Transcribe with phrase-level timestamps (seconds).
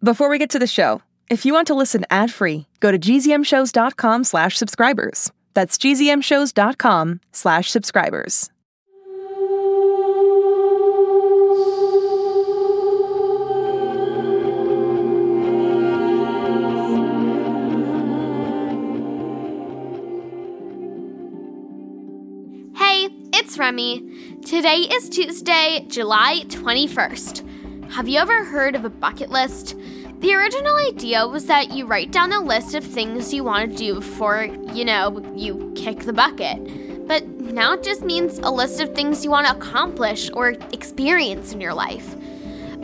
[0.00, 4.22] Before we get to the show, if you want to listen ad-free, go to gzmshows.com
[4.22, 5.32] slash subscribers.
[5.54, 8.48] That's gzmshows.com slash subscribers.
[22.76, 24.38] Hey, it's Remy.
[24.46, 27.57] Today is Tuesday, July 21st.
[27.90, 29.74] Have you ever heard of a bucket list?
[30.20, 33.76] The original idea was that you write down a list of things you want to
[33.76, 37.08] do before, you know, you kick the bucket.
[37.08, 41.52] But now it just means a list of things you want to accomplish or experience
[41.52, 42.14] in your life.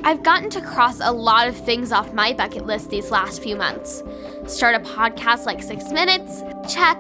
[0.05, 3.57] I've gotten to cross a lot of things off my bucket list these last few
[3.57, 4.03] months.
[4.47, 6.43] Start a podcast like Six Minutes,
[6.73, 6.98] check.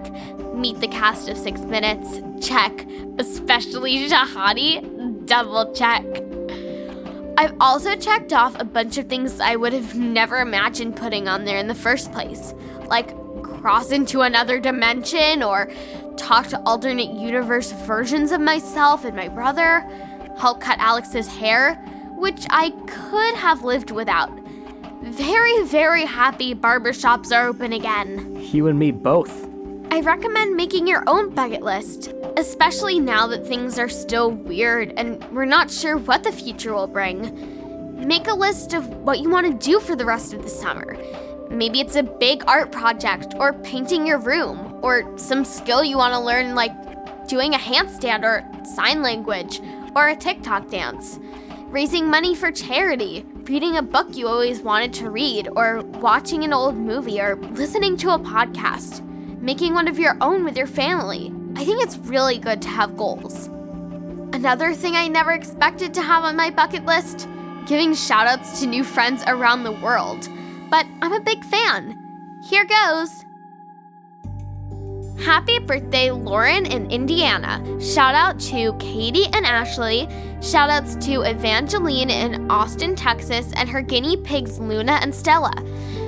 [0.54, 2.86] Meet the cast of Six Minutes, check.
[3.18, 6.04] Especially Shahadi, double check.
[7.36, 11.44] I've also checked off a bunch of things I would have never imagined putting on
[11.44, 12.54] there in the first place,
[12.86, 15.70] like cross into another dimension or
[16.16, 19.80] talk to alternate universe versions of myself and my brother,
[20.38, 21.74] help cut Alex's hair,
[22.18, 24.30] which I could have lived without.
[25.02, 28.40] Very, very happy barbershops are open again.
[28.52, 29.53] You and me both.
[29.94, 35.22] I recommend making your own bucket list, especially now that things are still weird and
[35.30, 38.04] we're not sure what the future will bring.
[38.04, 40.98] Make a list of what you want to do for the rest of the summer.
[41.48, 46.12] Maybe it's a big art project, or painting your room, or some skill you want
[46.12, 46.72] to learn, like
[47.28, 49.60] doing a handstand or sign language,
[49.94, 51.20] or a TikTok dance.
[51.68, 56.52] Raising money for charity, reading a book you always wanted to read, or watching an
[56.52, 59.08] old movie, or listening to a podcast
[59.44, 61.30] making one of your own with your family.
[61.54, 63.48] I think it's really good to have goals.
[64.32, 67.28] Another thing I never expected to have on my bucket list
[67.66, 70.28] giving shoutouts to new friends around the world.
[70.70, 72.40] But I'm a big fan.
[72.48, 73.24] Here goes.
[75.24, 77.62] Happy birthday, Lauren in Indiana.
[77.80, 80.08] Shout out to Katie and Ashley.
[80.42, 85.52] Shout outs to Evangeline in Austin, Texas, and her guinea pigs, Luna and Stella.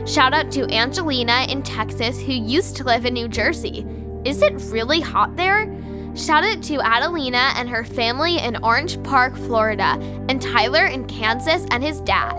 [0.06, 3.84] Shout out to Angelina in Texas, who used to live in New Jersey.
[4.24, 5.66] Is it really hot there?
[6.14, 11.66] Shout out to Adelina and her family in Orange Park, Florida, and Tyler in Kansas
[11.72, 12.36] and his dad.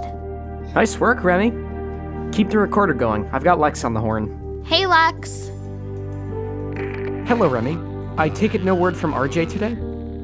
[0.75, 1.51] Nice work, Remy.
[2.31, 3.27] Keep the recorder going.
[3.33, 4.63] I've got Lex on the horn.
[4.65, 5.47] Hey, Lex.
[7.27, 7.77] Hello, Remy.
[8.17, 9.75] I take it no word from RJ today?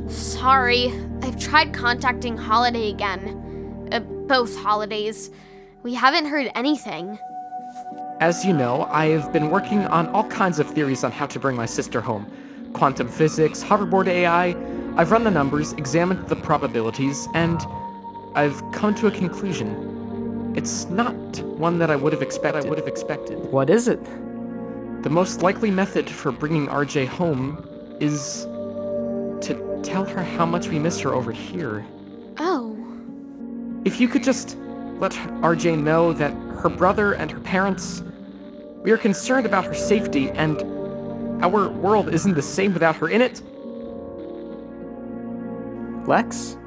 [0.09, 3.89] Sorry, I've tried contacting Holiday again.
[3.91, 5.29] Uh, both holidays.
[5.83, 7.19] We haven't heard anything.
[8.19, 11.55] As you know, I've been working on all kinds of theories on how to bring
[11.55, 12.31] my sister home
[12.73, 14.55] quantum physics, hoverboard AI.
[14.97, 17.61] I've run the numbers, examined the probabilities, and
[18.35, 20.53] I've come to a conclusion.
[20.55, 22.65] It's not one that I would have expected.
[22.65, 23.37] I would have expected.
[23.51, 24.03] What is it?
[25.03, 27.67] The most likely method for bringing RJ home
[27.99, 28.45] is
[29.45, 31.85] to tell her how much we miss her over here.
[32.37, 32.75] Oh.
[33.85, 34.57] If you could just
[34.99, 38.03] let RJ know that her brother and her parents,
[38.83, 40.61] we are concerned about her safety and
[41.43, 43.41] our world isn't the same without her in it.
[46.07, 46.57] Lex,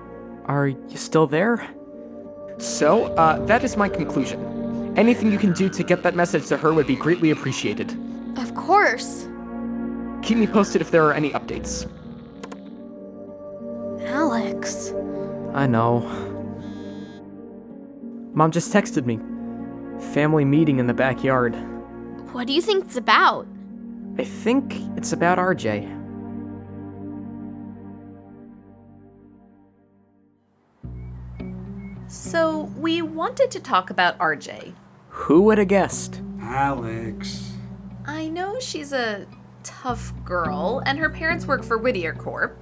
[0.47, 1.67] are you still there?
[2.59, 4.95] So, uh, that is my conclusion.
[4.97, 7.95] Anything you can do to get that message to her would be greatly appreciated.
[8.39, 9.29] Of course.
[10.23, 11.87] Keep me posted if there are any updates.
[14.07, 14.93] Alex.
[15.53, 16.01] I know.
[18.33, 19.19] Mom just texted me.
[20.17, 21.55] Family meeting in the backyard.
[22.33, 23.47] What do you think it's about?
[24.17, 25.93] I think it's about RJ.
[32.09, 34.73] So, we wanted to talk about RJ.
[35.11, 36.23] Who would have guessed?
[36.41, 37.53] Alex.
[38.07, 39.27] I know she's a
[39.65, 42.59] tough girl, and her parents work for Whittier Corp.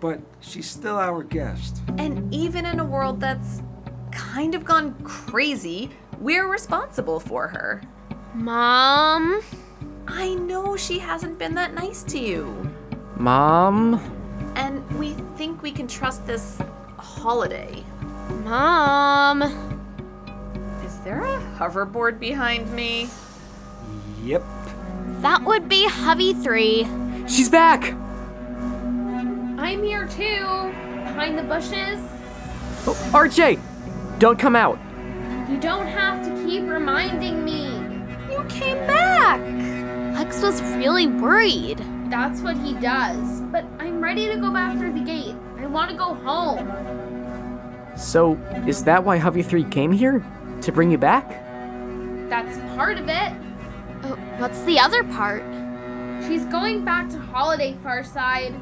[0.00, 1.82] But she's still our guest.
[1.98, 3.62] And even in a world that's
[4.10, 5.90] kind of gone crazy,
[6.20, 7.82] we're responsible for her.
[8.34, 9.40] Mom?
[10.06, 12.70] I know she hasn't been that nice to you.
[13.16, 13.94] Mom?
[14.54, 16.58] And we think we can trust this
[16.98, 17.82] holiday.
[18.44, 19.42] Mom?
[20.84, 23.08] Is there a hoverboard behind me?
[24.22, 24.42] Yep.
[25.20, 26.86] That would be Hovie 3.
[27.26, 27.92] She's back!
[29.58, 30.44] I'm here too.
[31.04, 32.00] Behind the bushes.
[32.86, 33.58] Oh, RJ!
[34.18, 34.78] Don't come out!
[35.48, 37.66] You don't have to keep reminding me.
[38.32, 39.40] You came back!
[40.16, 41.78] Lex was really worried.
[42.10, 43.42] That's what he does.
[43.52, 45.36] But I'm ready to go back through the gate.
[45.58, 46.72] I want to go home.
[47.96, 48.34] So,
[48.66, 50.24] is that why Hovie 3 came here?
[50.62, 51.28] To bring you back?
[52.28, 53.32] That's part of it.
[54.02, 55.44] Oh, what's the other part?
[56.26, 58.60] She's going back to Holiday Farside,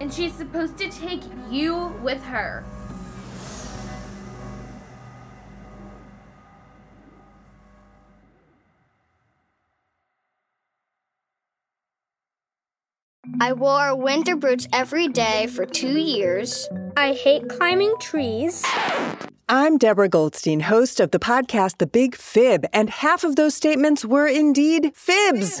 [0.00, 2.64] and she's supposed to take you with her.
[13.38, 16.68] I wore winter boots every day for two years.
[16.96, 18.64] I hate climbing trees.
[19.48, 24.04] I'm Deborah Goldstein, host of the podcast The Big Fib, and half of those statements
[24.04, 25.60] were indeed fibs.